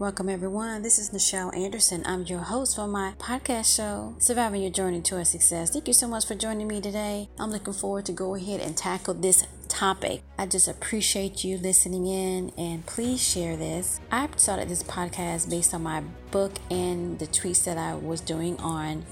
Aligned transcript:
Welcome, 0.00 0.30
everyone. 0.30 0.80
This 0.80 0.98
is 0.98 1.10
Nichelle 1.10 1.54
Anderson. 1.54 2.02
I'm 2.06 2.22
your 2.22 2.38
host 2.38 2.74
for 2.74 2.86
my 2.86 3.12
podcast 3.18 3.76
show, 3.76 4.14
Surviving 4.18 4.62
Your 4.62 4.70
Journey 4.70 5.02
to 5.02 5.18
a 5.18 5.26
Success. 5.26 5.68
Thank 5.68 5.88
you 5.88 5.92
so 5.92 6.08
much 6.08 6.24
for 6.24 6.34
joining 6.34 6.68
me 6.68 6.80
today. 6.80 7.28
I'm 7.38 7.50
looking 7.50 7.74
forward 7.74 8.06
to 8.06 8.12
go 8.12 8.34
ahead 8.34 8.60
and 8.60 8.74
tackle 8.74 9.12
this 9.12 9.46
topic. 9.68 10.22
I 10.38 10.46
just 10.46 10.68
appreciate 10.68 11.44
you 11.44 11.58
listening 11.58 12.06
in 12.06 12.50
and 12.56 12.86
please 12.86 13.22
share 13.22 13.58
this. 13.58 14.00
I 14.10 14.26
started 14.36 14.70
this 14.70 14.82
podcast 14.82 15.50
based 15.50 15.74
on 15.74 15.82
my 15.82 16.02
book 16.30 16.52
and 16.70 17.18
the 17.18 17.26
tweets 17.26 17.64
that 17.64 17.76
I 17.76 17.94
was 17.94 18.22
doing 18.22 18.56
on 18.60 19.04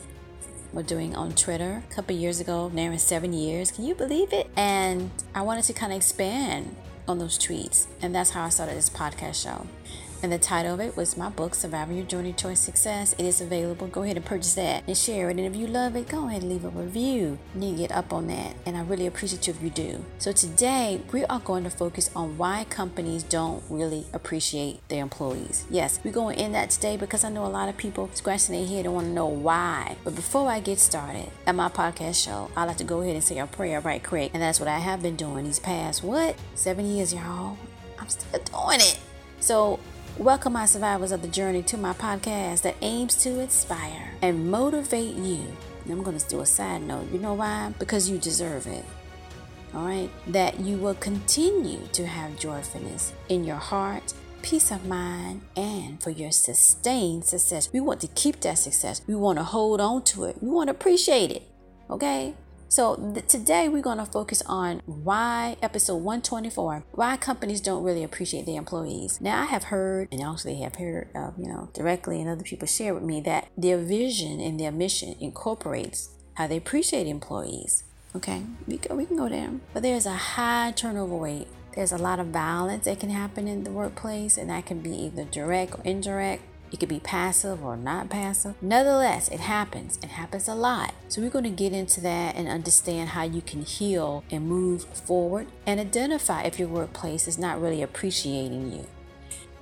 were 0.72 0.82
doing 0.82 1.14
on 1.14 1.34
Twitter 1.34 1.82
a 1.86 1.94
couple 1.94 2.16
years 2.16 2.40
ago, 2.40 2.72
in 2.74 2.98
seven 2.98 3.34
years. 3.34 3.70
Can 3.70 3.84
you 3.84 3.94
believe 3.94 4.32
it? 4.32 4.48
And 4.56 5.10
I 5.34 5.42
wanted 5.42 5.64
to 5.64 5.74
kind 5.74 5.92
of 5.92 5.98
expand 5.98 6.74
on 7.06 7.18
those 7.18 7.38
tweets. 7.38 7.88
And 8.00 8.14
that's 8.14 8.30
how 8.30 8.44
I 8.44 8.48
started 8.48 8.78
this 8.78 8.88
podcast 8.88 9.42
show. 9.42 9.66
And 10.20 10.32
the 10.32 10.38
title 10.38 10.74
of 10.74 10.80
it 10.80 10.96
was 10.96 11.16
my 11.16 11.28
book, 11.28 11.54
Surviving 11.54 11.96
Your 11.96 12.04
Journey 12.06 12.32
Towards 12.32 12.58
Success. 12.58 13.12
It 13.18 13.24
is 13.24 13.40
available. 13.40 13.86
Go 13.86 14.02
ahead 14.02 14.16
and 14.16 14.26
purchase 14.26 14.54
that 14.54 14.82
and 14.88 14.96
share 14.96 15.30
it. 15.30 15.38
And 15.38 15.46
if 15.46 15.54
you 15.54 15.68
love 15.68 15.94
it, 15.94 16.08
go 16.08 16.26
ahead 16.26 16.42
and 16.42 16.50
leave 16.50 16.64
a 16.64 16.70
review. 16.70 17.38
You 17.54 17.60
need 17.60 17.72
to 17.72 17.78
get 17.78 17.92
up 17.92 18.12
on 18.12 18.26
that. 18.26 18.56
And 18.66 18.76
I 18.76 18.82
really 18.82 19.06
appreciate 19.06 19.46
you 19.46 19.54
if 19.54 19.62
you 19.62 19.70
do. 19.70 20.04
So 20.18 20.32
today, 20.32 21.00
we 21.12 21.24
are 21.26 21.38
going 21.38 21.62
to 21.62 21.70
focus 21.70 22.10
on 22.16 22.36
why 22.36 22.64
companies 22.68 23.22
don't 23.22 23.62
really 23.70 24.06
appreciate 24.12 24.86
their 24.88 25.02
employees. 25.02 25.64
Yes, 25.70 26.00
we're 26.02 26.10
going 26.10 26.36
in 26.36 26.50
that 26.50 26.70
today 26.70 26.96
because 26.96 27.22
I 27.22 27.28
know 27.28 27.46
a 27.46 27.46
lot 27.46 27.68
of 27.68 27.76
people 27.76 28.10
scratching 28.14 28.56
their 28.56 28.66
head 28.66 28.86
and 28.86 28.94
want 28.94 29.06
to 29.06 29.12
know 29.12 29.26
why. 29.26 29.94
But 30.02 30.16
before 30.16 30.50
I 30.50 30.58
get 30.58 30.80
started 30.80 31.30
at 31.46 31.54
my 31.54 31.68
podcast 31.68 32.24
show, 32.24 32.50
I 32.56 32.64
like 32.64 32.78
to 32.78 32.84
go 32.84 33.02
ahead 33.02 33.14
and 33.14 33.22
say 33.22 33.38
a 33.38 33.46
prayer 33.46 33.80
right 33.80 34.02
quick. 34.02 34.32
And 34.34 34.42
that's 34.42 34.58
what 34.58 34.68
I 34.68 34.80
have 34.80 35.00
been 35.00 35.14
doing 35.14 35.44
these 35.44 35.60
past, 35.60 36.02
what, 36.02 36.34
seven 36.56 36.86
years, 36.86 37.14
y'all? 37.14 37.56
I'm 38.00 38.08
still 38.08 38.40
doing 38.40 38.80
it. 38.80 38.98
So 39.40 39.78
Welcome, 40.18 40.54
my 40.54 40.66
survivors 40.66 41.12
of 41.12 41.22
the 41.22 41.28
journey, 41.28 41.62
to 41.62 41.76
my 41.76 41.92
podcast 41.92 42.62
that 42.62 42.74
aims 42.82 43.14
to 43.22 43.38
inspire 43.38 44.10
and 44.20 44.50
motivate 44.50 45.14
you. 45.14 45.38
And 45.84 45.92
I'm 45.92 46.02
going 46.02 46.18
to 46.18 46.28
do 46.28 46.40
a 46.40 46.46
side 46.46 46.82
note. 46.82 47.08
You 47.12 47.20
know 47.20 47.34
why? 47.34 47.72
Because 47.78 48.10
you 48.10 48.18
deserve 48.18 48.66
it. 48.66 48.84
All 49.72 49.86
right? 49.86 50.10
That 50.26 50.58
you 50.58 50.76
will 50.76 50.96
continue 50.96 51.86
to 51.92 52.04
have 52.04 52.36
joyfulness 52.36 53.12
in 53.28 53.44
your 53.44 53.58
heart, 53.58 54.12
peace 54.42 54.72
of 54.72 54.86
mind, 54.86 55.42
and 55.54 56.02
for 56.02 56.10
your 56.10 56.32
sustained 56.32 57.24
success. 57.24 57.72
We 57.72 57.78
want 57.78 58.00
to 58.00 58.08
keep 58.08 58.40
that 58.40 58.58
success. 58.58 59.02
We 59.06 59.14
want 59.14 59.38
to 59.38 59.44
hold 59.44 59.80
on 59.80 60.02
to 60.06 60.24
it. 60.24 60.42
We 60.42 60.48
want 60.50 60.66
to 60.66 60.72
appreciate 60.72 61.30
it. 61.30 61.44
Okay? 61.88 62.34
So 62.68 62.96
th- 63.14 63.26
today 63.26 63.68
we're 63.68 63.82
going 63.82 63.98
to 63.98 64.04
focus 64.04 64.42
on 64.46 64.82
why 64.84 65.56
episode 65.62 65.96
124, 65.96 66.84
why 66.92 67.16
companies 67.16 67.62
don't 67.62 67.82
really 67.82 68.04
appreciate 68.04 68.44
their 68.44 68.58
employees. 68.58 69.20
Now 69.20 69.42
I 69.42 69.46
have 69.46 69.64
heard 69.64 70.08
and 70.12 70.22
actually 70.22 70.60
have 70.60 70.76
heard 70.76 71.08
of, 71.14 71.38
you 71.38 71.46
know, 71.46 71.70
directly 71.72 72.20
and 72.20 72.28
other 72.28 72.42
people 72.42 72.68
share 72.68 72.92
with 72.92 73.02
me 73.02 73.22
that 73.22 73.48
their 73.56 73.78
vision 73.78 74.40
and 74.40 74.60
their 74.60 74.70
mission 74.70 75.16
incorporates 75.18 76.10
how 76.34 76.46
they 76.46 76.58
appreciate 76.58 77.06
employees. 77.06 77.84
Okay, 78.14 78.42
we, 78.66 78.76
go, 78.76 78.94
we 78.94 79.06
can 79.06 79.16
go 79.16 79.28
there. 79.28 79.50
But 79.72 79.82
there's 79.82 80.06
a 80.06 80.12
high 80.12 80.72
turnover 80.76 81.16
rate. 81.16 81.48
There's 81.74 81.92
a 81.92 81.98
lot 81.98 82.20
of 82.20 82.28
violence 82.28 82.84
that 82.84 83.00
can 83.00 83.10
happen 83.10 83.46
in 83.46 83.64
the 83.64 83.70
workplace, 83.70 84.36
and 84.36 84.50
that 84.50 84.66
can 84.66 84.80
be 84.80 84.90
either 84.90 85.24
direct 85.24 85.74
or 85.74 85.82
indirect. 85.84 86.42
It 86.72 86.80
could 86.80 86.88
be 86.88 87.00
passive 87.00 87.64
or 87.64 87.76
not 87.76 88.10
passive. 88.10 88.54
Nonetheless, 88.62 89.28
it 89.28 89.40
happens. 89.40 89.98
It 90.02 90.10
happens 90.10 90.48
a 90.48 90.54
lot. 90.54 90.94
So, 91.08 91.22
we're 91.22 91.30
going 91.30 91.44
to 91.44 91.50
get 91.50 91.72
into 91.72 92.00
that 92.02 92.36
and 92.36 92.48
understand 92.48 93.10
how 93.10 93.22
you 93.22 93.40
can 93.40 93.62
heal 93.62 94.24
and 94.30 94.46
move 94.46 94.84
forward 94.84 95.46
and 95.66 95.80
identify 95.80 96.42
if 96.42 96.58
your 96.58 96.68
workplace 96.68 97.26
is 97.26 97.38
not 97.38 97.60
really 97.60 97.82
appreciating 97.82 98.72
you. 98.72 98.86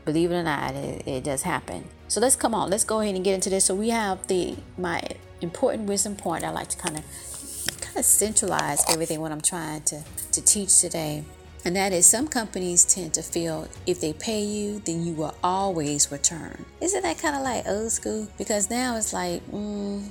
Believe 0.04 0.30
it 0.30 0.36
or 0.36 0.42
not, 0.42 0.74
it, 0.74 1.06
it 1.06 1.24
does 1.24 1.42
happen. 1.42 1.84
So, 2.08 2.20
let's 2.20 2.36
come 2.36 2.54
on. 2.54 2.70
Let's 2.70 2.84
go 2.84 3.00
ahead 3.00 3.14
and 3.14 3.24
get 3.24 3.34
into 3.34 3.50
this. 3.50 3.64
So, 3.64 3.74
we 3.74 3.90
have 3.90 4.26
the 4.26 4.56
my 4.76 5.02
important 5.40 5.88
wisdom 5.88 6.16
point. 6.16 6.44
I 6.44 6.50
like 6.50 6.68
to 6.68 6.76
kind 6.76 6.96
of 6.96 7.04
kind 7.80 7.96
of 7.98 8.04
centralize 8.04 8.84
everything 8.90 9.20
what 9.20 9.32
I'm 9.32 9.40
trying 9.40 9.82
to 9.82 10.02
to 10.32 10.42
teach 10.42 10.80
today. 10.80 11.24
And 11.66 11.74
that 11.74 11.92
is 11.92 12.06
some 12.06 12.28
companies 12.28 12.84
tend 12.84 13.14
to 13.14 13.22
feel 13.22 13.66
if 13.88 14.00
they 14.00 14.12
pay 14.12 14.40
you, 14.40 14.78
then 14.84 15.04
you 15.04 15.14
will 15.14 15.34
always 15.42 16.12
return. 16.12 16.64
Isn't 16.80 17.02
that 17.02 17.18
kind 17.18 17.34
of 17.34 17.42
like 17.42 17.66
old 17.66 17.90
school? 17.90 18.28
Because 18.38 18.70
now 18.70 18.96
it's 18.96 19.12
like, 19.12 19.44
mm, 19.50 20.06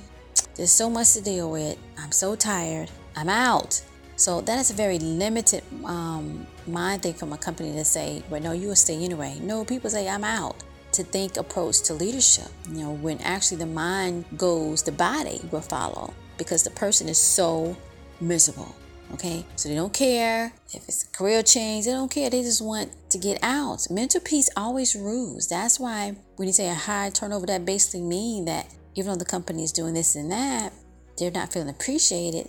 there's 0.54 0.70
so 0.70 0.90
much 0.90 1.14
to 1.14 1.22
deal 1.22 1.50
with. 1.50 1.78
I'm 1.96 2.12
so 2.12 2.36
tired. 2.36 2.90
I'm 3.16 3.30
out. 3.30 3.80
So 4.16 4.42
that 4.42 4.58
is 4.58 4.70
a 4.70 4.74
very 4.74 4.98
limited 4.98 5.64
um, 5.86 6.46
mind 6.66 7.02
thing 7.02 7.14
from 7.14 7.32
a 7.32 7.38
company 7.38 7.72
to 7.72 7.86
say, 7.86 8.22
well, 8.28 8.42
no, 8.42 8.52
you 8.52 8.68
will 8.68 8.76
stay 8.76 9.02
anyway. 9.02 9.38
No, 9.40 9.64
people 9.64 9.88
say, 9.88 10.10
I'm 10.10 10.24
out. 10.24 10.62
To 10.92 11.04
think 11.04 11.38
approach 11.38 11.80
to 11.84 11.94
leadership, 11.94 12.48
you 12.70 12.80
know, 12.80 12.92
when 12.92 13.18
actually 13.22 13.56
the 13.56 13.64
mind 13.64 14.26
goes, 14.36 14.82
the 14.82 14.92
body 14.92 15.40
will 15.50 15.62
follow 15.62 16.12
because 16.36 16.64
the 16.64 16.70
person 16.72 17.08
is 17.08 17.16
so 17.16 17.74
miserable. 18.20 18.76
Okay, 19.14 19.46
so 19.54 19.68
they 19.68 19.76
don't 19.76 19.92
care 19.92 20.52
if 20.74 20.88
it's 20.88 21.04
a 21.04 21.08
career 21.08 21.42
change, 21.42 21.84
they 21.84 21.92
don't 21.92 22.10
care. 22.10 22.28
They 22.28 22.42
just 22.42 22.60
want 22.60 22.90
to 23.10 23.18
get 23.18 23.38
out. 23.42 23.86
Mental 23.88 24.20
peace 24.20 24.50
always 24.56 24.96
rules. 24.96 25.48
That's 25.48 25.78
why 25.78 26.16
when 26.36 26.48
you 26.48 26.52
say 26.52 26.68
a 26.68 26.74
high 26.74 27.10
turnover, 27.10 27.46
that 27.46 27.64
basically 27.64 28.02
means 28.02 28.46
that 28.46 28.66
even 28.94 29.12
though 29.12 29.18
the 29.18 29.24
company 29.24 29.62
is 29.62 29.72
doing 29.72 29.94
this 29.94 30.16
and 30.16 30.30
that, 30.32 30.72
they're 31.16 31.30
not 31.30 31.52
feeling 31.52 31.68
appreciated. 31.68 32.48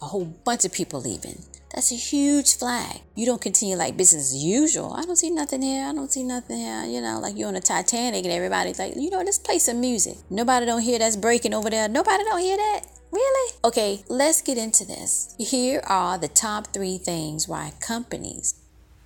A 0.00 0.06
whole 0.06 0.24
bunch 0.24 0.64
of 0.64 0.72
people 0.72 1.00
leaving. 1.00 1.42
That's 1.74 1.92
a 1.92 1.96
huge 1.96 2.56
flag. 2.56 3.00
You 3.14 3.26
don't 3.26 3.40
continue 3.40 3.76
like 3.76 3.96
business 3.96 4.34
as 4.34 4.42
usual. 4.42 4.92
I 4.92 5.02
don't 5.02 5.16
see 5.16 5.30
nothing 5.30 5.62
here. 5.62 5.84
I 5.84 5.92
don't 5.92 6.10
see 6.10 6.22
nothing 6.22 6.58
here. 6.58 6.84
You 6.84 7.00
know, 7.00 7.20
like 7.20 7.36
you're 7.36 7.48
on 7.48 7.56
a 7.56 7.60
Titanic 7.60 8.24
and 8.24 8.32
everybody's 8.32 8.78
like, 8.78 8.94
you 8.96 9.10
know, 9.10 9.18
let's 9.20 9.38
play 9.38 9.58
some 9.58 9.80
music. 9.80 10.16
Nobody 10.30 10.66
don't 10.66 10.82
hear 10.82 10.98
that's 10.98 11.16
breaking 11.16 11.54
over 11.54 11.70
there. 11.70 11.88
Nobody 11.88 12.24
don't 12.24 12.40
hear 12.40 12.56
that. 12.56 12.86
Really? 13.12 13.52
Okay, 13.64 14.04
let's 14.08 14.40
get 14.40 14.56
into 14.56 14.84
this. 14.84 15.34
Here 15.38 15.82
are 15.86 16.16
the 16.16 16.28
top 16.28 16.68
three 16.68 16.98
things 16.98 17.48
why 17.48 17.72
companies 17.80 18.54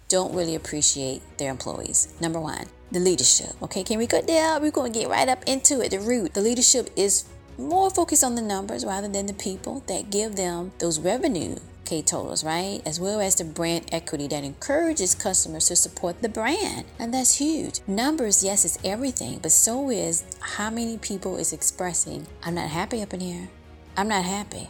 don't 0.09 0.34
really 0.34 0.54
appreciate 0.54 1.22
their 1.38 1.50
employees. 1.50 2.15
Number 2.20 2.38
one, 2.38 2.66
the 2.92 3.00
leadership. 3.00 3.50
Okay, 3.62 3.82
can 3.82 3.98
we 3.98 4.06
go 4.06 4.20
there? 4.20 4.60
We're 4.60 4.70
going 4.70 4.92
to 4.92 4.98
get 4.98 5.09
right 5.09 5.28
up 5.28 5.42
into 5.47 5.81
it. 5.81 5.91
The 5.91 6.00
root. 6.00 6.34
The 6.34 6.42
leadership 6.42 6.91
is 6.97 7.25
more 7.56 7.91
focused 7.91 8.25
on 8.25 8.34
the 8.34 8.42
numbers 8.42 8.84
rather 8.84 9.09
than 9.09 9.26
the 9.26 9.34
people 9.34 9.82
that 9.87 10.10
give 10.10 10.36
them 10.36 10.72
those 10.78 11.00
revenue 11.00 11.56
K 11.84 12.03
totals, 12.03 12.42
right? 12.44 12.81
As 12.86 12.98
well 12.98 13.21
as 13.21 13.36
the 13.36 13.44
brand 13.44 13.86
equity 13.92 14.26
that 14.28 14.44
encourages 14.44 15.15
customers 15.15 15.69
to 15.69 15.76
support 15.76 16.22
the 16.22 16.28
brand. 16.28 16.86
And 16.98 17.12
that's 17.12 17.38
huge. 17.38 17.81
Numbers, 17.86 18.42
yes, 18.42 18.65
is 18.65 18.78
everything, 18.84 19.38
but 19.42 19.53
so 19.53 19.91
is 19.91 20.25
how 20.41 20.71
many 20.71 20.98
people 20.98 21.36
is 21.36 21.53
expressing, 21.53 22.26
I'm 22.42 22.54
not 22.54 22.71
happy 22.71 23.03
up 23.03 23.15
in 23.15 23.21
here. 23.21 23.48
I'm 23.97 24.09
not 24.09 24.25
happy. 24.25 24.69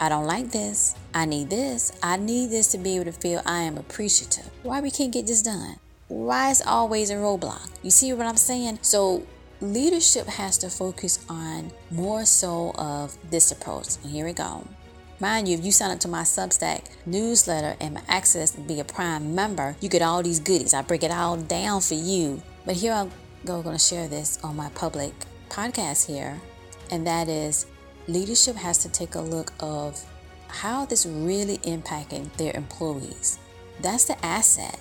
I 0.00 0.08
don't 0.08 0.26
like 0.26 0.50
this. 0.50 0.94
I 1.12 1.26
need 1.26 1.50
this. 1.50 1.92
I 2.02 2.16
need 2.16 2.50
this 2.50 2.68
to 2.72 2.78
be 2.78 2.96
able 2.96 3.04
to 3.04 3.12
feel 3.12 3.42
I 3.44 3.62
am 3.62 3.76
appreciative. 3.76 4.48
Why 4.62 4.80
we 4.80 4.90
can't 4.90 5.12
get 5.12 5.26
this 5.26 5.42
done? 5.42 5.76
Why 6.08 6.50
is 6.50 6.62
always 6.62 7.10
a 7.10 7.14
roadblock? 7.14 7.70
You 7.82 7.90
see 7.90 8.12
what 8.14 8.26
I'm 8.26 8.36
saying? 8.36 8.78
So 8.82 9.26
leadership 9.60 10.26
has 10.26 10.56
to 10.58 10.70
focus 10.70 11.24
on 11.28 11.70
more 11.90 12.24
so 12.24 12.72
of 12.76 13.16
this 13.30 13.52
approach. 13.52 13.96
And 14.02 14.10
here 14.10 14.24
we 14.24 14.32
go. 14.32 14.66
Mind 15.20 15.48
you, 15.48 15.56
if 15.56 15.64
you 15.64 15.70
sign 15.70 15.90
up 15.90 16.00
to 16.00 16.08
my 16.08 16.22
Substack 16.22 16.86
newsletter 17.06 17.76
and 17.78 17.94
my 17.94 18.02
access 18.08 18.50
to 18.52 18.60
be 18.60 18.80
a 18.80 18.84
prime 18.84 19.34
member, 19.34 19.76
you 19.80 19.88
get 19.88 20.02
all 20.02 20.22
these 20.22 20.40
goodies. 20.40 20.74
I 20.74 20.82
break 20.82 21.04
it 21.04 21.12
all 21.12 21.36
down 21.36 21.80
for 21.80 21.94
you. 21.94 22.42
But 22.64 22.76
here 22.76 22.92
I 22.92 23.08
go, 23.44 23.62
going 23.62 23.76
to 23.76 23.82
share 23.82 24.08
this 24.08 24.38
on 24.42 24.56
my 24.56 24.70
public 24.70 25.12
podcast 25.48 26.06
here, 26.06 26.40
and 26.90 27.06
that 27.06 27.28
is 27.28 27.66
leadership 28.08 28.56
has 28.56 28.78
to 28.78 28.88
take 28.88 29.14
a 29.14 29.20
look 29.20 29.52
of 29.60 30.02
how 30.48 30.84
this 30.84 31.06
really 31.06 31.58
impacting 31.58 32.32
their 32.36 32.54
employees. 32.56 33.38
That's 33.80 34.04
the 34.04 34.22
asset. 34.24 34.78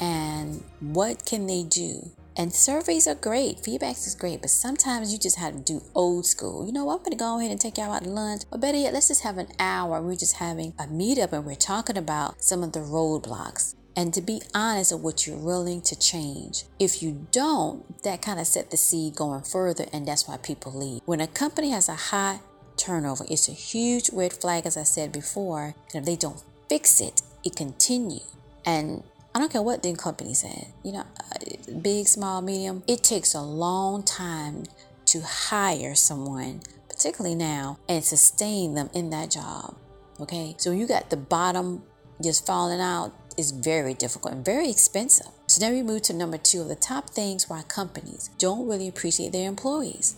And 0.00 0.62
what 0.80 1.24
can 1.24 1.46
they 1.46 1.62
do? 1.62 2.10
And 2.36 2.52
surveys 2.52 3.06
are 3.06 3.14
great, 3.14 3.60
feedback 3.60 3.96
is 3.96 4.14
great, 4.14 4.40
but 4.40 4.50
sometimes 4.50 5.12
you 5.12 5.18
just 5.18 5.38
have 5.38 5.54
to 5.54 5.60
do 5.60 5.82
old 5.94 6.24
school. 6.24 6.64
You 6.64 6.72
know, 6.72 6.88
I'm 6.88 7.02
gonna 7.02 7.14
go 7.14 7.38
ahead 7.38 7.50
and 7.50 7.60
take 7.60 7.76
y'all 7.76 7.92
out 7.92 8.04
to 8.04 8.08
lunch, 8.08 8.42
or 8.50 8.58
better 8.58 8.78
yet, 8.78 8.94
let's 8.94 9.08
just 9.08 9.22
have 9.22 9.36
an 9.36 9.48
hour. 9.58 10.00
We're 10.00 10.16
just 10.16 10.36
having 10.36 10.72
a 10.78 10.84
meetup 10.84 11.32
and 11.32 11.44
we're 11.44 11.54
talking 11.56 11.98
about 11.98 12.42
some 12.42 12.62
of 12.62 12.72
the 12.72 12.80
roadblocks 12.80 13.74
and 13.96 14.12
to 14.14 14.20
be 14.20 14.40
honest 14.54 14.92
of 14.92 15.02
what 15.02 15.26
you're 15.26 15.36
willing 15.36 15.82
to 15.82 15.98
change. 15.98 16.64
If 16.78 17.02
you 17.02 17.26
don't, 17.30 18.02
that 18.02 18.22
kind 18.22 18.40
of 18.40 18.46
set 18.46 18.70
the 18.70 18.76
seed 18.76 19.16
going 19.16 19.42
further, 19.42 19.86
and 19.92 20.06
that's 20.06 20.26
why 20.26 20.36
people 20.38 20.72
leave. 20.72 21.02
When 21.04 21.20
a 21.20 21.26
company 21.26 21.70
has 21.70 21.88
a 21.88 21.94
high 21.94 22.40
turnover, 22.76 23.24
it's 23.28 23.48
a 23.48 23.52
huge 23.52 24.10
red 24.12 24.32
flag, 24.32 24.66
as 24.66 24.76
I 24.76 24.82
said 24.84 25.12
before, 25.12 25.74
and 25.94 26.02
if 26.02 26.04
they 26.04 26.16
don't 26.16 26.42
fix 26.68 27.00
it, 27.00 27.22
it 27.44 27.56
continues. 27.56 28.26
And 28.64 29.02
I 29.34 29.38
don't 29.38 29.50
care 29.50 29.62
what 29.62 29.82
the 29.82 29.94
company 29.94 30.34
said, 30.34 30.66
you 30.82 30.92
know, 30.92 31.00
uh, 31.00 31.72
big, 31.80 32.06
small, 32.06 32.42
medium, 32.42 32.82
it 32.86 33.02
takes 33.02 33.34
a 33.34 33.40
long 33.40 34.02
time 34.02 34.64
to 35.06 35.20
hire 35.20 35.94
someone, 35.94 36.60
particularly 36.88 37.34
now, 37.34 37.78
and 37.88 38.04
sustain 38.04 38.74
them 38.74 38.90
in 38.94 39.10
that 39.10 39.30
job. 39.30 39.74
Okay, 40.20 40.54
so 40.58 40.70
you 40.70 40.86
got 40.86 41.10
the 41.10 41.16
bottom 41.16 41.82
just 42.22 42.46
falling 42.46 42.80
out 42.80 43.12
is 43.36 43.50
very 43.50 43.94
difficult 43.94 44.34
and 44.34 44.44
very 44.44 44.70
expensive. 44.70 45.28
So 45.46 45.60
then 45.60 45.72
we 45.72 45.82
move 45.82 46.02
to 46.02 46.12
number 46.12 46.38
two 46.38 46.60
of 46.60 46.68
the 46.68 46.74
top 46.74 47.10
things 47.10 47.48
why 47.48 47.62
companies 47.62 48.30
don't 48.38 48.68
really 48.68 48.88
appreciate 48.88 49.32
their 49.32 49.48
employees. 49.48 50.16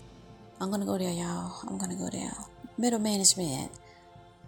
I'm 0.60 0.70
gonna 0.70 0.86
go 0.86 0.98
there, 0.98 1.12
y'all. 1.12 1.56
I'm 1.68 1.78
gonna 1.78 1.96
go 1.96 2.08
there. 2.10 2.32
Middle 2.78 2.98
management. 2.98 3.70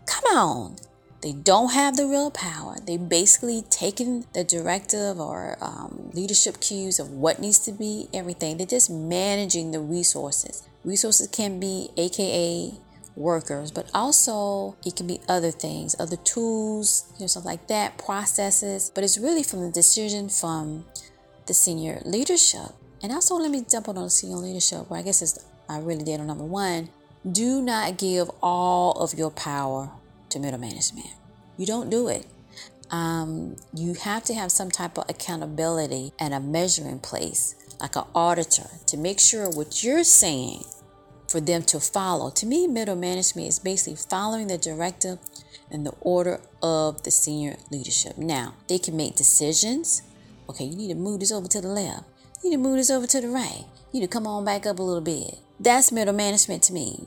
Come 0.07 0.37
on. 0.37 0.77
They 1.23 1.33
don't 1.33 1.73
have 1.73 1.97
the 1.97 2.07
real 2.07 2.31
power. 2.31 2.77
They 2.87 2.97
basically 2.97 3.63
taking 3.71 4.27
the 4.33 4.45
directive 4.45 5.19
or 5.19 5.57
um, 5.61 6.11
leadership 6.13 6.61
cues 6.61 7.01
of 7.01 7.11
what 7.11 7.41
needs 7.41 7.59
to 7.61 7.73
be 7.73 8.09
everything. 8.15 8.59
They're 8.59 8.67
just 8.67 8.91
managing 8.91 9.73
the 9.73 9.81
resources. 9.81 10.63
Resources 10.85 11.27
can 11.27 11.59
be 11.59 11.89
AKA 11.97 12.75
workers, 13.17 13.71
but 13.71 13.91
also 13.95 14.77
it 14.85 14.95
can 14.95 15.07
be 15.07 15.21
other 15.29 15.51
things, 15.51 15.97
other 15.99 16.17
tools, 16.17 17.11
you 17.15 17.23
know, 17.23 17.27
stuff 17.27 17.45
like 17.45 17.67
that, 17.69 17.99
processes. 17.99 18.91
But 18.95 19.05
it's 19.05 19.19
really 19.19 19.43
from 19.43 19.63
the 19.63 19.71
decision 19.71 20.29
from 20.29 20.85
the 21.47 21.55
senior 21.55 22.03
leadership. 22.05 22.73
And 23.03 23.13
also, 23.13 23.37
let 23.37 23.51
me 23.51 23.65
jump 23.69 23.89
on 23.89 23.97
the 23.97 24.09
senior 24.09 24.37
leadership, 24.37 24.89
where 24.91 25.01
I 25.01 25.03
guess 25.03 25.23
it's, 25.23 25.45
I 25.69 25.79
really 25.79 26.05
did 26.05 26.21
on 26.21 26.27
number 26.27 26.45
one. 26.45 26.91
Do 27.31 27.61
not 27.61 27.99
give 27.99 28.31
all 28.43 28.93
of 28.93 29.15
your 29.15 29.31
power 29.31 29.91
to 30.31 30.39
middle 30.39 30.61
management. 30.61 31.09
You 31.57 31.67
don't 31.67 31.91
do 31.91 32.09
it. 32.09 32.27
Um, 32.91 33.57
you 33.75 33.95
have 33.95 34.23
to 34.25 34.35
have 34.35 34.53
some 34.53 34.71
type 34.71 34.97
of 34.97 35.05
accountability 35.09 36.13
and 36.21 36.33
a 36.33 36.41
measure 36.41 36.89
in 36.89 37.01
place, 37.01 37.55
like 37.81 37.97
an 37.97 38.05
auditor, 38.15 38.69
to 38.87 38.97
make 38.97 39.19
sure 39.19 39.51
what 39.51 39.83
you're 39.83 40.05
saying 40.05 40.65
for 41.29 41.41
them 41.41 41.63
to 41.65 41.81
follow. 41.81 42.31
To 42.31 42.47
me, 42.47 42.67
middle 42.67 42.97
management 42.97 43.49
is 43.49 43.59
basically 43.59 43.97
following 43.97 44.47
the 44.47 44.59
directive 44.59 45.19
and 45.71 45.85
the 45.85 45.95
order 46.01 46.41
of 46.63 47.03
the 47.03 47.11
senior 47.11 47.57
leadership. 47.71 48.17
Now, 48.17 48.55
they 48.69 48.79
can 48.79 48.97
make 48.97 49.17
decisions. 49.17 50.03
Okay, 50.49 50.65
you 50.65 50.77
need 50.77 50.89
to 50.89 50.95
move 50.95 51.21
this 51.21 51.33
over 51.33 51.49
to 51.49 51.61
the 51.61 51.69
left. 51.69 52.05
You 52.43 52.51
need 52.51 52.57
to 52.57 52.63
move 52.63 52.77
this 52.77 52.91
over 52.91 53.07
to 53.07 53.21
the 53.21 53.29
right. 53.29 53.65
You 53.93 54.01
need 54.01 54.07
to 54.07 54.13
come 54.13 54.27
on 54.27 54.45
back 54.45 54.67
up 54.67 54.79
a 54.79 54.83
little 54.83 55.01
bit. 55.01 55.39
That's 55.59 55.91
middle 55.91 56.15
management 56.15 56.63
to 56.65 56.73
me 56.73 57.01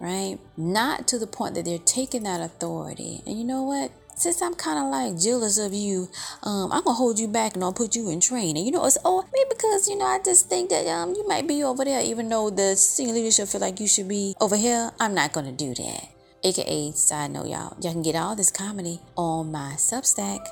right? 0.00 0.38
Not 0.56 1.08
to 1.08 1.18
the 1.18 1.26
point 1.26 1.54
that 1.54 1.64
they're 1.64 1.78
taking 1.78 2.24
that 2.24 2.40
authority. 2.40 3.22
And 3.26 3.38
you 3.38 3.44
know 3.44 3.62
what? 3.62 3.90
Since 4.16 4.42
I'm 4.42 4.54
kind 4.54 4.78
of 4.78 4.90
like 4.90 5.20
jealous 5.20 5.58
of 5.58 5.72
you, 5.72 6.08
um, 6.42 6.72
I'm 6.72 6.82
gonna 6.84 6.94
hold 6.94 7.18
you 7.18 7.28
back 7.28 7.54
and 7.54 7.62
I'll 7.62 7.72
put 7.72 7.94
you 7.94 8.08
in 8.10 8.20
training. 8.20 8.64
You 8.64 8.72
know, 8.72 8.84
it's 8.86 8.98
oh 9.04 9.24
maybe 9.32 9.50
because 9.50 9.88
you 9.88 9.96
know 9.96 10.06
I 10.06 10.18
just 10.24 10.48
think 10.48 10.70
that 10.70 10.86
um 10.88 11.14
you 11.14 11.26
might 11.28 11.46
be 11.46 11.62
over 11.62 11.84
there, 11.84 12.02
even 12.02 12.28
though 12.28 12.50
the 12.50 12.76
senior 12.76 13.14
leadership 13.14 13.48
feel 13.48 13.60
like 13.60 13.78
you 13.78 13.86
should 13.86 14.08
be 14.08 14.34
over 14.40 14.56
here. 14.56 14.90
I'm 14.98 15.14
not 15.14 15.32
gonna 15.32 15.52
do 15.52 15.74
that. 15.74 16.08
AKA 16.42 16.92
side 16.92 17.30
note, 17.30 17.46
y'all, 17.46 17.76
y'all 17.80 17.92
can 17.92 18.02
get 18.02 18.16
all 18.16 18.36
this 18.36 18.50
comedy 18.50 19.00
on 19.16 19.52
my 19.52 19.74
Substack 19.76 20.46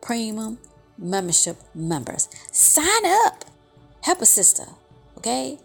Premium 0.00 0.58
membership 0.96 1.56
members. 1.74 2.28
Sign 2.52 3.06
up, 3.26 3.44
help 4.02 4.20
a 4.20 4.26
sister, 4.26 4.64
okay? 5.16 5.58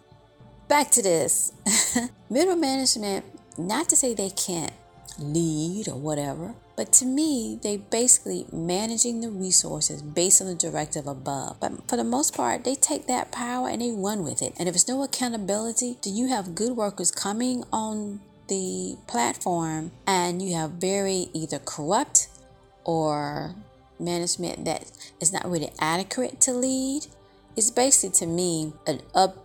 back 0.74 0.90
to 0.90 1.02
this 1.02 1.52
middle 2.30 2.56
management, 2.56 3.24
not 3.58 3.90
to 3.90 3.96
say 3.96 4.14
they 4.14 4.32
can't 4.32 4.74
lead 5.20 5.88
or 5.88 5.96
whatever, 5.96 6.56
but 6.76 6.92
to 6.94 7.06
me, 7.06 7.60
they 7.62 7.78
basically 7.78 8.46
managing 8.52 9.22
the 9.22 9.30
resources 9.30 10.02
based 10.02 10.42
on 10.42 10.48
the 10.48 10.56
directive 10.56 11.06
above. 11.06 11.60
But 11.60 11.88
for 11.88 11.98
the 11.98 12.04
most 12.04 12.36
part, 12.36 12.64
they 12.64 12.76
take 12.76 13.06
that 13.08 13.32
power 13.32 13.70
and 13.70 13.82
they 13.82 13.92
run 13.92 14.24
with 14.24 14.42
it. 14.42 14.54
And 14.58 14.68
if 14.68 14.76
it's 14.76 14.88
no 14.88 15.04
accountability, 15.04 15.98
do 16.02 16.10
you 16.10 16.28
have 16.28 16.56
good 16.56 16.76
workers 16.76 17.12
coming 17.12 17.64
on 17.72 18.22
the 18.48 18.98
platform 19.08 19.92
and 20.08 20.42
you 20.42 20.56
have 20.56 20.72
very 20.72 21.28
either 21.34 21.60
corrupt 21.60 22.28
or 22.84 23.56
management 24.00 24.66
that 24.66 24.92
is 25.22 25.32
not 25.32 25.50
really 25.50 25.72
adequate 25.80 26.42
to 26.42 26.54
lead? 26.54 27.06
It's 27.56 27.70
basically 27.70 28.18
to 28.18 28.26
me 28.26 28.74
an 28.88 29.02
up 29.14 29.43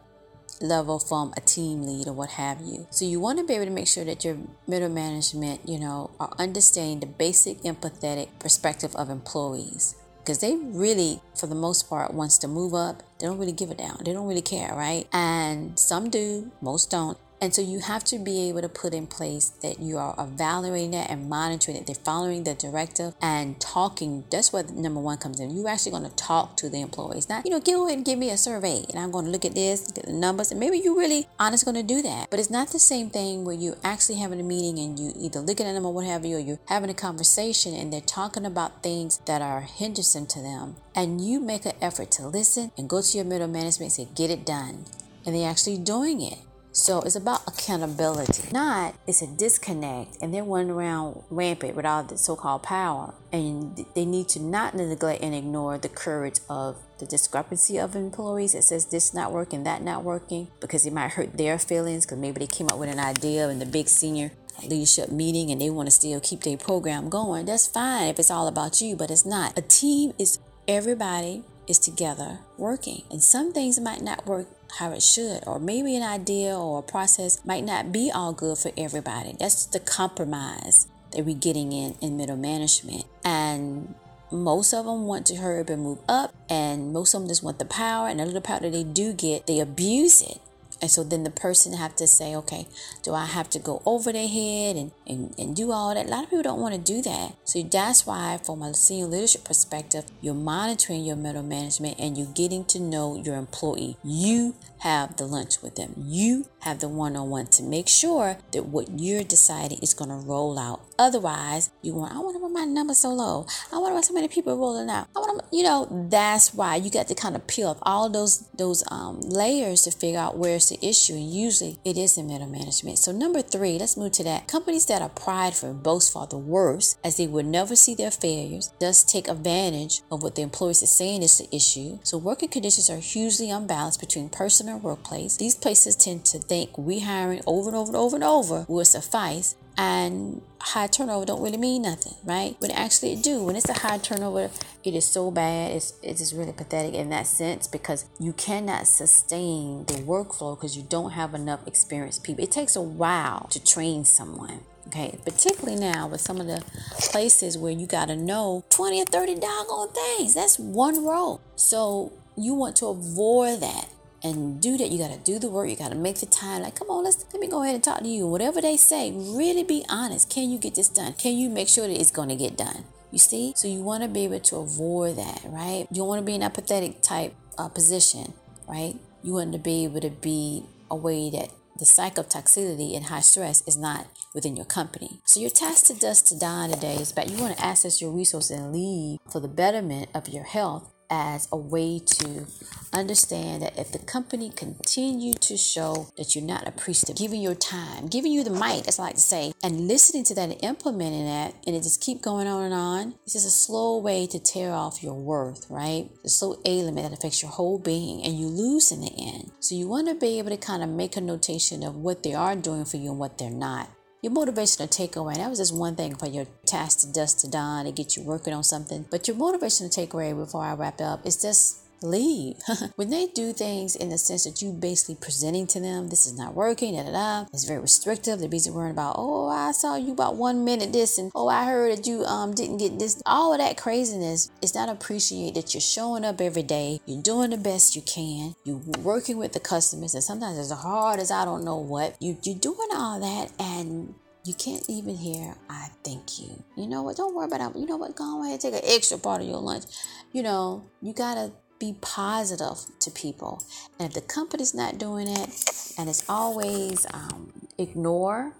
level 0.60 0.98
from 0.98 1.32
a 1.36 1.40
team 1.40 1.82
lead 1.82 2.08
or 2.08 2.12
what 2.12 2.30
have 2.30 2.60
you. 2.60 2.86
So 2.90 3.04
you 3.04 3.20
want 3.20 3.38
to 3.38 3.44
be 3.44 3.54
able 3.54 3.66
to 3.66 3.70
make 3.70 3.88
sure 3.88 4.04
that 4.04 4.24
your 4.24 4.38
middle 4.66 4.88
management, 4.88 5.68
you 5.68 5.78
know, 5.78 6.10
are 6.18 6.32
understanding 6.38 7.00
the 7.00 7.06
basic 7.06 7.62
empathetic 7.62 8.28
perspective 8.38 8.94
of 8.96 9.10
employees. 9.10 9.94
Because 10.18 10.40
they 10.40 10.56
really, 10.56 11.22
for 11.34 11.46
the 11.46 11.54
most 11.54 11.88
part, 11.88 12.12
wants 12.12 12.36
to 12.38 12.48
move 12.48 12.74
up. 12.74 13.02
They 13.18 13.26
don't 13.26 13.38
really 13.38 13.52
give 13.52 13.70
a 13.70 13.74
damn. 13.74 13.96
They 14.04 14.12
don't 14.12 14.26
really 14.26 14.42
care, 14.42 14.74
right? 14.74 15.08
And 15.10 15.78
some 15.78 16.10
do, 16.10 16.50
most 16.60 16.90
don't. 16.90 17.16
And 17.40 17.54
so 17.54 17.62
you 17.62 17.80
have 17.80 18.04
to 18.04 18.18
be 18.18 18.48
able 18.48 18.62
to 18.62 18.68
put 18.68 18.92
in 18.92 19.06
place 19.06 19.50
that 19.62 19.80
you 19.80 19.98
are 19.98 20.14
evaluating 20.18 20.90
that 20.92 21.10
and 21.10 21.28
monitoring 21.28 21.76
it. 21.76 21.86
They're 21.86 21.94
following 21.94 22.44
the 22.44 22.54
directive 22.54 23.14
and 23.20 23.60
talking. 23.60 24.24
That's 24.30 24.52
what 24.52 24.70
number 24.70 25.00
one 25.00 25.18
comes 25.18 25.38
in. 25.40 25.50
You're 25.50 25.68
actually 25.68 25.92
going 25.92 26.08
to 26.08 26.16
talk 26.16 26.56
to 26.58 26.68
the 26.68 26.80
employees. 26.80 27.28
Not, 27.28 27.44
you 27.44 27.50
know, 27.50 27.60
go 27.60 27.88
and 27.88 28.04
give 28.04 28.18
me 28.18 28.30
a 28.30 28.36
survey 28.36 28.84
and 28.90 28.98
I'm 28.98 29.10
going 29.10 29.26
to 29.26 29.30
look 29.30 29.44
at 29.44 29.54
this, 29.54 29.88
at 29.88 30.06
the 30.06 30.12
numbers. 30.12 30.50
And 30.50 30.58
maybe 30.58 30.78
you 30.78 30.98
really 30.98 31.26
honest 31.38 31.64
going 31.64 31.76
to 31.76 31.82
do 31.82 32.02
that. 32.02 32.30
But 32.30 32.40
it's 32.40 32.50
not 32.50 32.68
the 32.68 32.78
same 32.78 33.10
thing 33.10 33.44
where 33.44 33.54
you're 33.54 33.76
actually 33.84 34.18
having 34.18 34.40
a 34.40 34.44
meeting 34.44 34.78
and 34.78 34.98
you 34.98 35.12
either 35.16 35.40
looking 35.40 35.66
at 35.66 35.74
them 35.74 35.86
or 35.86 35.92
what 35.92 36.06
have 36.06 36.24
you, 36.24 36.36
or 36.36 36.40
you're 36.40 36.60
having 36.66 36.90
a 36.90 36.94
conversation 36.94 37.74
and 37.74 37.92
they're 37.92 38.00
talking 38.00 38.44
about 38.44 38.82
things 38.82 39.18
that 39.26 39.42
are 39.42 39.60
hindrance 39.60 40.08
to 40.14 40.40
them. 40.40 40.76
And 40.94 41.20
you 41.20 41.40
make 41.40 41.66
an 41.66 41.72
effort 41.80 42.10
to 42.12 42.26
listen 42.26 42.72
and 42.76 42.88
go 42.88 43.02
to 43.02 43.16
your 43.16 43.24
middle 43.24 43.48
management 43.48 43.98
and 43.98 44.08
say, 44.08 44.08
get 44.14 44.30
it 44.30 44.44
done. 44.44 44.84
And 45.26 45.34
they're 45.34 45.50
actually 45.50 45.78
doing 45.78 46.20
it. 46.20 46.38
So 46.78 47.00
it's 47.00 47.16
about 47.16 47.42
accountability. 47.48 48.52
Not 48.52 48.94
it's 49.06 49.20
a 49.20 49.26
disconnect 49.26 50.16
and 50.22 50.32
they're 50.32 50.44
running 50.44 50.70
around 50.70 51.24
rampant 51.28 51.74
with 51.74 51.84
all 51.84 52.04
the 52.04 52.16
so-called 52.16 52.62
power. 52.62 53.14
And 53.32 53.84
they 53.94 54.04
need 54.04 54.28
to 54.30 54.40
not 54.40 54.76
neglect 54.76 55.20
and 55.20 55.34
ignore 55.34 55.76
the 55.76 55.88
courage 55.88 56.38
of 56.48 56.76
the 57.00 57.06
discrepancy 57.06 57.78
of 57.78 57.96
employees. 57.96 58.54
It 58.54 58.62
says 58.62 58.86
this 58.86 59.12
not 59.12 59.32
working, 59.32 59.64
that 59.64 59.82
not 59.82 60.04
working, 60.04 60.48
because 60.60 60.86
it 60.86 60.92
might 60.92 61.10
hurt 61.10 61.36
their 61.36 61.58
feelings 61.58 62.06
because 62.06 62.18
maybe 62.18 62.38
they 62.38 62.46
came 62.46 62.68
up 62.68 62.78
with 62.78 62.90
an 62.90 63.00
idea 63.00 63.48
in 63.48 63.58
the 63.58 63.66
big 63.66 63.88
senior 63.88 64.30
leadership 64.62 65.10
meeting 65.10 65.50
and 65.50 65.60
they 65.60 65.70
want 65.70 65.88
to 65.88 65.92
still 65.92 66.20
keep 66.20 66.42
their 66.42 66.56
program 66.56 67.08
going. 67.08 67.46
That's 67.46 67.66
fine 67.66 68.06
if 68.06 68.20
it's 68.20 68.30
all 68.30 68.46
about 68.46 68.80
you, 68.80 68.94
but 68.94 69.10
it's 69.10 69.26
not. 69.26 69.58
A 69.58 69.62
team 69.62 70.12
is 70.16 70.38
everybody 70.68 71.42
is 71.66 71.80
together 71.80 72.38
working. 72.56 73.02
And 73.10 73.22
some 73.22 73.52
things 73.52 73.80
might 73.80 74.00
not 74.00 74.26
work 74.26 74.46
how 74.76 74.92
it 74.92 75.02
should, 75.02 75.46
or 75.46 75.58
maybe 75.58 75.96
an 75.96 76.02
idea 76.02 76.56
or 76.56 76.80
a 76.80 76.82
process 76.82 77.44
might 77.44 77.64
not 77.64 77.92
be 77.92 78.10
all 78.14 78.32
good 78.32 78.58
for 78.58 78.70
everybody. 78.76 79.34
That's 79.38 79.66
the 79.66 79.80
compromise 79.80 80.88
that 81.12 81.24
we're 81.24 81.36
getting 81.36 81.72
in 81.72 81.96
in 82.00 82.16
middle 82.16 82.36
management. 82.36 83.04
And 83.24 83.94
most 84.30 84.74
of 84.74 84.84
them 84.84 85.06
want 85.06 85.26
to 85.26 85.36
hurry 85.36 85.60
up 85.60 85.70
and 85.70 85.82
move 85.82 85.98
up, 86.08 86.34
and 86.50 86.92
most 86.92 87.14
of 87.14 87.22
them 87.22 87.28
just 87.28 87.42
want 87.42 87.58
the 87.58 87.64
power. 87.64 88.08
And 88.08 88.20
the 88.20 88.26
little 88.26 88.40
power 88.40 88.60
that 88.60 88.72
they 88.72 88.84
do 88.84 89.12
get, 89.12 89.46
they 89.46 89.58
abuse 89.60 90.20
it 90.20 90.38
and 90.80 90.90
so 90.90 91.02
then 91.02 91.24
the 91.24 91.30
person 91.30 91.72
have 91.72 91.96
to 91.96 92.06
say, 92.06 92.34
okay, 92.36 92.66
do 93.02 93.12
I 93.12 93.26
have 93.26 93.50
to 93.50 93.58
go 93.58 93.82
over 93.84 94.12
their 94.12 94.28
head 94.28 94.76
and, 94.76 94.92
and, 95.06 95.34
and 95.38 95.56
do 95.56 95.72
all 95.72 95.94
that? 95.94 96.06
A 96.06 96.08
lot 96.08 96.24
of 96.24 96.30
people 96.30 96.44
don't 96.44 96.60
want 96.60 96.74
to 96.74 96.80
do 96.80 97.02
that. 97.02 97.34
So 97.44 97.62
that's 97.62 98.06
why 98.06 98.38
from 98.44 98.62
a 98.62 98.72
senior 98.74 99.06
leadership 99.06 99.44
perspective, 99.44 100.04
you're 100.20 100.34
monitoring 100.34 101.04
your 101.04 101.16
middle 101.16 101.42
management 101.42 101.98
and 101.98 102.16
you're 102.16 102.32
getting 102.32 102.64
to 102.66 102.80
know 102.80 103.16
your 103.16 103.36
employee. 103.36 103.96
You 104.04 104.54
have 104.80 105.16
the 105.16 105.26
lunch 105.26 105.60
with 105.62 105.74
them. 105.74 105.94
You 105.98 106.46
have 106.60 106.78
the 106.78 106.88
one-on-one 106.88 107.46
to 107.46 107.62
make 107.64 107.88
sure 107.88 108.38
that 108.52 108.66
what 108.66 109.00
you're 109.00 109.24
deciding 109.24 109.78
is 109.78 109.94
going 109.94 110.10
to 110.10 110.16
roll 110.16 110.58
out. 110.58 110.82
Otherwise, 110.98 111.70
you 111.82 111.94
want, 111.94 112.14
I 112.14 112.18
wonder 112.18 112.38
why 112.38 112.48
my 112.48 112.64
number 112.64 112.94
so 112.94 113.10
low. 113.10 113.46
I 113.72 113.78
wonder 113.78 113.94
why 113.96 114.02
so 114.02 114.14
many 114.14 114.28
people 114.28 114.52
are 114.52 114.56
rolling 114.56 114.90
out. 114.90 115.08
I 115.16 115.20
want 115.20 115.38
you 115.52 115.62
know, 115.62 116.06
that's 116.10 116.54
why 116.54 116.76
you 116.76 116.90
got 116.90 117.08
to 117.08 117.14
kind 117.14 117.34
of 117.34 117.46
peel 117.46 117.68
off 117.68 117.78
all 117.82 118.08
those 118.08 118.48
those 118.56 118.84
um, 118.90 119.20
layers 119.20 119.82
to 119.82 119.90
figure 119.90 120.20
out 120.20 120.36
where's 120.58 120.70
the 120.70 120.84
issue. 120.84 121.14
And 121.14 121.32
usually 121.32 121.78
it 121.84 121.96
is 121.96 122.18
in 122.18 122.26
middle 122.26 122.48
management. 122.48 122.98
So 122.98 123.12
number 123.12 123.42
three, 123.42 123.78
let's 123.78 123.96
move 123.96 124.10
to 124.12 124.24
that. 124.24 124.48
Companies 124.48 124.86
that 124.86 125.02
are 125.02 125.08
prideful 125.08 125.72
boast 125.74 126.12
for 126.12 126.26
the 126.26 126.36
worst, 126.36 126.98
as 127.04 127.16
they 127.16 127.28
would 127.28 127.46
never 127.46 127.76
see 127.76 127.94
their 127.94 128.10
failures, 128.10 128.72
thus 128.80 129.04
take 129.04 129.28
advantage 129.28 130.02
of 130.10 130.24
what 130.24 130.34
the 130.34 130.42
employees 130.42 130.82
are 130.82 130.86
saying 130.86 131.22
is 131.22 131.38
the 131.38 131.54
issue. 131.54 132.00
So 132.02 132.18
working 132.18 132.48
conditions 132.48 132.90
are 132.90 132.98
hugely 132.98 133.50
unbalanced 133.50 134.00
between 134.00 134.30
personal 134.30 134.74
and 134.74 134.82
workplace. 134.82 135.36
These 135.36 135.54
places 135.54 135.94
tend 135.94 136.24
to 136.26 136.38
think 136.38 136.76
we 136.76 137.00
hiring 137.00 137.42
over 137.46 137.68
and 137.68 137.76
over 137.76 137.90
and 137.90 137.96
over 137.96 138.16
and 138.16 138.24
over 138.24 138.66
will 138.68 138.84
suffice 138.84 139.54
and 139.78 140.42
high 140.60 140.88
turnover 140.88 141.24
don't 141.24 141.40
really 141.40 141.56
mean 141.56 141.82
nothing, 141.82 142.14
right? 142.24 142.56
But 142.60 142.72
actually 142.72 143.12
it 143.12 143.22
do. 143.22 143.44
When 143.44 143.54
it's 143.54 143.68
a 143.68 143.74
high 143.74 143.98
turnover, 143.98 144.50
it 144.82 144.94
is 144.94 145.04
so 145.04 145.30
bad. 145.30 145.70
It's 145.70 145.94
it's 146.02 146.18
just 146.18 146.34
really 146.34 146.52
pathetic 146.52 146.94
in 146.94 147.10
that 147.10 147.28
sense 147.28 147.68
because 147.68 148.04
you 148.18 148.32
cannot 148.32 148.88
sustain 148.88 149.84
the 149.86 149.94
workflow 149.94 150.56
because 150.56 150.76
you 150.76 150.82
don't 150.82 151.12
have 151.12 151.32
enough 151.32 151.66
experienced 151.66 152.24
people. 152.24 152.42
It 152.42 152.50
takes 152.50 152.74
a 152.74 152.82
while 152.82 153.46
to 153.50 153.64
train 153.64 154.04
someone. 154.04 154.60
Okay, 154.88 155.18
particularly 155.24 155.78
now 155.78 156.08
with 156.08 156.22
some 156.22 156.40
of 156.40 156.46
the 156.46 156.64
places 156.98 157.58
where 157.58 157.70
you 157.70 157.86
got 157.86 158.06
to 158.08 158.16
know 158.16 158.64
20 158.70 159.02
or 159.02 159.04
30 159.04 159.34
doggone 159.34 159.92
things. 159.92 160.34
That's 160.34 160.58
one 160.58 161.04
role. 161.04 161.42
So 161.56 162.12
you 162.36 162.54
want 162.54 162.74
to 162.76 162.86
avoid 162.86 163.60
that 163.60 163.90
and 164.22 164.60
do 164.60 164.76
that. 164.76 164.90
You 164.90 164.98
got 164.98 165.12
to 165.12 165.18
do 165.18 165.38
the 165.38 165.50
work. 165.50 165.68
You 165.68 165.76
got 165.76 165.90
to 165.90 165.98
make 165.98 166.16
the 166.16 166.26
time. 166.26 166.62
Like, 166.62 166.76
come 166.76 166.90
on, 166.90 167.04
let's 167.04 167.24
let 167.32 167.40
me 167.40 167.48
go 167.48 167.62
ahead 167.62 167.74
and 167.74 167.84
talk 167.84 168.00
to 168.00 168.08
you. 168.08 168.26
Whatever 168.26 168.60
they 168.60 168.76
say, 168.76 169.12
really 169.12 169.64
be 169.64 169.84
honest. 169.88 170.30
Can 170.30 170.50
you 170.50 170.58
get 170.58 170.74
this 170.74 170.88
done? 170.88 171.14
Can 171.14 171.36
you 171.36 171.48
make 171.48 171.68
sure 171.68 171.86
that 171.86 172.00
it's 172.00 172.10
going 172.10 172.28
to 172.28 172.36
get 172.36 172.56
done? 172.56 172.84
You 173.10 173.18
see? 173.18 173.52
So 173.56 173.68
you 173.68 173.82
want 173.82 174.02
to 174.02 174.08
be 174.08 174.24
able 174.24 174.40
to 174.40 174.56
avoid 174.56 175.16
that, 175.16 175.42
right? 175.46 175.86
You 175.90 175.98
don't 175.98 176.08
want 176.08 176.20
to 176.20 176.26
be 176.26 176.34
in 176.34 176.42
a 176.42 176.50
pathetic 176.50 177.02
type 177.02 177.34
uh, 177.56 177.68
position, 177.68 178.34
right? 178.68 178.94
You 179.22 179.34
want 179.34 179.52
to 179.52 179.58
be 179.58 179.84
able 179.84 180.00
to 180.00 180.10
be 180.10 180.64
a 180.90 180.96
way 180.96 181.30
that 181.30 181.50
the 181.78 181.86
cycle 181.86 182.24
of 182.24 182.28
toxicity 182.28 182.96
and 182.96 183.06
high 183.06 183.20
stress 183.20 183.62
is 183.66 183.76
not 183.76 184.06
within 184.34 184.56
your 184.56 184.66
company. 184.66 185.20
So 185.24 185.40
your 185.40 185.50
task 185.50 185.86
to 185.86 185.94
dust 185.94 186.26
to 186.28 186.38
die 186.38 186.68
today 186.68 186.96
is 186.96 187.12
that 187.12 187.30
you 187.30 187.38
want 187.38 187.56
to 187.56 187.64
access 187.64 188.00
your 188.00 188.10
resources 188.10 188.58
and 188.58 188.72
leave 188.72 189.20
for 189.30 189.40
the 189.40 189.48
betterment 189.48 190.08
of 190.12 190.28
your 190.28 190.44
health 190.44 190.92
as 191.10 191.48
a 191.52 191.56
way 191.56 192.00
to 192.04 192.46
understand 192.92 193.62
that 193.62 193.78
if 193.78 193.92
the 193.92 193.98
company 193.98 194.50
continue 194.50 195.34
to 195.34 195.56
show 195.56 196.10
that 196.16 196.34
you're 196.34 196.44
not 196.44 196.66
appreciative, 196.66 197.16
giving 197.16 197.40
your 197.40 197.54
time, 197.54 198.06
giving 198.06 198.32
you 198.32 198.44
the 198.44 198.50
mic, 198.50 198.86
as 198.88 198.98
I 198.98 199.04
like 199.04 199.14
to 199.14 199.20
say, 199.20 199.52
and 199.62 199.88
listening 199.88 200.24
to 200.24 200.34
that 200.34 200.50
and 200.50 200.64
implementing 200.64 201.26
that, 201.26 201.54
and 201.66 201.76
it 201.76 201.82
just 201.82 202.00
keep 202.00 202.22
going 202.22 202.46
on 202.46 202.64
and 202.64 202.74
on, 202.74 203.14
this 203.24 203.34
is 203.34 203.44
a 203.44 203.50
slow 203.50 203.98
way 203.98 204.26
to 204.26 204.38
tear 204.38 204.72
off 204.72 205.02
your 205.02 205.14
worth, 205.14 205.66
right? 205.70 206.10
It's 206.24 206.34
so 206.34 206.60
element 206.64 207.08
that 207.08 207.18
affects 207.18 207.42
your 207.42 207.50
whole 207.50 207.78
being, 207.78 208.24
and 208.24 208.38
you 208.38 208.46
lose 208.46 208.90
in 208.92 209.00
the 209.00 209.12
end. 209.18 209.52
So 209.60 209.74
you 209.74 209.88
want 209.88 210.08
to 210.08 210.14
be 210.14 210.38
able 210.38 210.50
to 210.50 210.56
kind 210.56 210.82
of 210.82 210.88
make 210.88 211.16
a 211.16 211.20
notation 211.20 211.82
of 211.82 211.96
what 211.96 212.22
they 212.22 212.34
are 212.34 212.56
doing 212.56 212.84
for 212.84 212.96
you 212.96 213.10
and 213.10 213.18
what 213.18 213.38
they're 213.38 213.50
not 213.50 213.88
your 214.22 214.32
motivational 214.32 214.88
takeaway. 214.88 215.36
That 215.36 215.48
was 215.50 215.58
just 215.58 215.74
one 215.74 215.96
thing 215.96 216.14
for 216.14 216.26
your 216.26 216.46
task 216.66 217.00
to 217.00 217.12
dust 217.12 217.40
to 217.40 217.50
dawn 217.50 217.84
to 217.84 217.92
get 217.92 218.16
you 218.16 218.22
working 218.22 218.52
on 218.52 218.64
something. 218.64 219.06
But 219.10 219.28
your 219.28 219.36
motivational 219.36 219.94
takeaway 219.94 220.36
before 220.36 220.62
I 220.62 220.74
wrap 220.74 221.00
up 221.00 221.24
is 221.24 221.40
just 221.40 221.84
leave. 222.02 222.56
when 222.96 223.10
they 223.10 223.26
do 223.26 223.52
things 223.52 223.96
in 223.96 224.08
the 224.08 224.18
sense 224.18 224.44
that 224.44 224.62
you 224.62 224.72
basically 224.72 225.16
presenting 225.20 225.66
to 225.68 225.80
them, 225.80 226.08
this 226.08 226.26
is 226.26 226.36
not 226.36 226.54
working, 226.54 226.94
da 226.94 227.04
da 227.04 227.12
da. 227.12 227.48
It's 227.52 227.64
very 227.64 227.80
restrictive. 227.80 228.38
They're 228.38 228.48
busy 228.48 228.70
worrying 228.70 228.92
about, 228.92 229.16
oh, 229.18 229.48
I 229.48 229.72
saw 229.72 229.96
you 229.96 230.12
about 230.12 230.36
one 230.36 230.64
minute 230.64 230.92
this, 230.92 231.18
and 231.18 231.30
oh, 231.34 231.48
I 231.48 231.64
heard 231.66 231.96
that 231.96 232.06
you 232.06 232.24
um 232.24 232.54
didn't 232.54 232.78
get 232.78 232.98
this. 232.98 233.20
All 233.26 233.52
of 233.52 233.58
that 233.58 233.76
craziness 233.76 234.50
is 234.62 234.74
not 234.74 234.88
appreciate 234.88 235.54
that 235.54 235.74
you're 235.74 235.80
showing 235.80 236.24
up 236.24 236.40
every 236.40 236.62
day. 236.62 237.00
You're 237.06 237.22
doing 237.22 237.50
the 237.50 237.56
best 237.56 237.96
you 237.96 238.02
can. 238.02 238.54
You're 238.64 238.82
working 239.02 239.38
with 239.38 239.52
the 239.52 239.60
customers, 239.60 240.14
and 240.14 240.24
sometimes 240.24 240.58
as 240.58 240.70
hard 240.70 241.20
as 241.20 241.30
I 241.30 241.44
don't 241.44 241.64
know 241.64 241.76
what. 241.76 242.16
You 242.20 242.36
you're 242.42 242.58
doing 242.58 242.88
all 242.94 243.20
that, 243.20 243.52
and 243.58 244.14
you 244.44 244.54
can't 244.54 244.84
even 244.88 245.14
hear 245.14 245.54
I 245.68 245.88
thank 246.04 246.38
you. 246.38 246.62
You 246.76 246.86
know 246.86 247.02
what? 247.02 247.16
Don't 247.16 247.34
worry 247.34 247.46
about 247.46 247.74
it. 247.74 247.78
You 247.78 247.86
know 247.86 247.96
what? 247.96 248.16
Go 248.16 248.42
ahead 248.42 248.52
and 248.52 248.60
take 248.60 248.74
an 248.74 248.80
extra 248.82 249.18
part 249.18 249.42
of 249.42 249.48
your 249.48 249.58
lunch. 249.58 249.84
You 250.32 250.42
know, 250.42 250.84
you 251.02 251.12
gotta 251.12 251.52
be 251.78 251.96
positive 252.00 252.78
to 253.00 253.10
people. 253.10 253.62
And 253.98 254.08
if 254.08 254.14
the 254.14 254.20
company's 254.20 254.74
not 254.74 254.98
doing 254.98 255.28
it 255.28 255.50
and 255.98 256.08
it's 256.08 256.28
always 256.28 257.06
um, 257.12 257.52
ignore, 257.78 258.52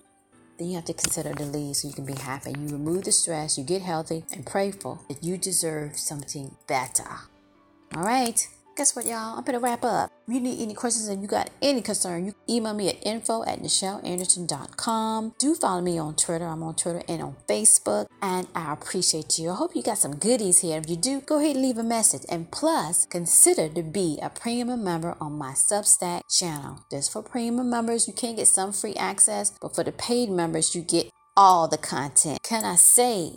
then 0.59 0.69
you 0.69 0.75
have 0.75 0.85
to 0.87 0.95
consider 0.95 1.33
the 1.33 1.45
leave 1.45 1.77
so 1.77 1.89
you 1.89 1.95
can 1.95 2.05
be 2.05 2.15
happy. 2.15 2.51
You 2.51 2.69
remove 2.69 3.05
the 3.05 3.13
stress, 3.13 3.57
you 3.57 3.65
get 3.65 3.83
healthy, 3.83 4.25
and 4.33 4.45
pray 4.45 4.71
for 4.73 4.99
that 5.09 5.23
you 5.23 5.37
deserve 5.37 5.97
something 5.97 6.57
better. 6.67 7.09
All 7.95 8.03
right 8.03 8.47
guess 8.79 8.95
what, 8.95 9.07
y'all? 9.07 9.37
I'm 9.37 9.43
gonna 9.43 9.59
wrap 9.59 9.85
up. 9.85 10.13
If 10.29 10.35
you 10.35 10.41
need 10.41 10.63
any 10.63 10.73
questions 10.73 11.09
and 11.09 11.21
you 11.21 11.27
got 11.27 11.51
any 11.61 11.83
concern, 11.83 12.27
you 12.27 12.35
email 12.49 12.75
me 12.75 12.89
at 12.89 13.05
info 13.05 13.45
at 13.45 13.61
NichelleAnderson.com. 13.61 15.35
Do 15.37 15.55
follow 15.57 15.81
me 15.81 15.99
on 15.99 16.15
Twitter. 16.15 16.47
I'm 16.47 16.63
on 16.63 16.77
Twitter 16.77 17.03
and 17.09 17.21
on 17.21 17.37
Facebook. 17.49 18.07
And 18.23 18.47
I 18.55 18.73
appreciate 18.73 19.37
you. 19.37 19.51
I 19.51 19.57
hope 19.57 19.75
you 19.75 19.83
got 19.83 19.99
some 19.99 20.15
goodies 20.15 20.61
here. 20.61 20.79
If 20.79 20.89
you 20.89 20.95
do, 20.95 21.21
go 21.21 21.41
ahead 21.41 21.57
and 21.57 21.65
leave 21.65 21.79
a 21.79 21.83
message. 21.83 22.23
And 22.29 22.53
plus, 22.53 23.05
consider 23.07 23.69
to 23.69 23.83
be 23.83 24.21
a 24.23 24.31
premium 24.31 24.85
member 24.85 25.17
on 25.21 25.33
my 25.33 25.53
Substack 25.53 26.21
channel. 26.31 26.85
Just 26.89 27.13
for 27.13 27.23
premium 27.23 27.69
members, 27.69 28.07
you 28.07 28.15
can 28.15 28.37
get 28.37 28.47
some 28.47 28.73
free 28.73 28.95
access, 28.95 29.51
but 29.61 29.75
for 29.75 29.83
the 29.83 29.93
paid 29.93 30.31
members, 30.31 30.77
you 30.77 30.83
get 30.83 31.11
all 31.37 31.67
the 31.67 31.79
content. 31.79 32.39
Can 32.45 32.65
I 32.65 32.77
say 32.77 33.33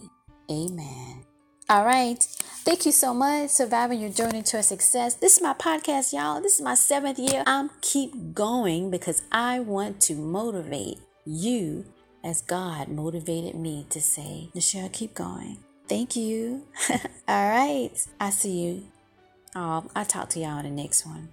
amen? 0.52 1.31
All 1.72 1.86
right. 1.86 2.22
Thank 2.66 2.86
you 2.86 2.92
so 2.92 3.14
much. 3.14 3.52
Surviving 3.52 4.02
your 4.02 4.10
journey 4.10 4.42
to 4.42 4.58
a 4.58 4.62
success. 4.62 5.14
This 5.14 5.38
is 5.38 5.42
my 5.42 5.54
podcast, 5.54 6.12
y'all. 6.12 6.42
This 6.42 6.56
is 6.56 6.62
my 6.62 6.76
seventh 6.76 7.18
year. 7.18 7.46
I'm 7.48 7.70
keep 7.80 8.34
going 8.34 8.92
because 8.92 9.22
I 9.32 9.62
want 9.62 10.02
to 10.02 10.16
motivate 10.16 11.00
you 11.26 11.86
as 12.26 12.42
God 12.42 12.90
motivated 12.90 13.56
me 13.56 13.86
to 13.90 14.02
say, 14.02 14.50
Nichelle, 14.54 14.92
keep 14.92 15.14
going. 15.14 15.60
Thank 15.88 16.18
you. 16.18 16.64
All 17.30 17.50
right. 17.50 17.92
I 18.20 18.32
see 18.32 18.64
you. 18.64 18.84
I'll 19.56 19.90
talk 20.06 20.28
to 20.32 20.42
y'all 20.42 20.60
in 20.60 20.66
the 20.66 20.72
next 20.72 21.06
one. 21.06 21.30